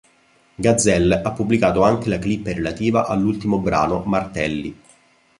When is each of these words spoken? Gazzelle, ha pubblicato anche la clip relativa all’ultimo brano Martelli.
Gazzelle, 0.55 1.21
ha 1.21 1.31
pubblicato 1.31 1.83
anche 1.83 2.09
la 2.09 2.17
clip 2.17 2.47
relativa 2.47 3.05
all’ultimo 3.05 3.59
brano 3.59 3.99
Martelli. 4.07 4.75